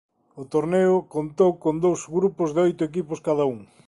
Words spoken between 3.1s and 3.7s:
cada un.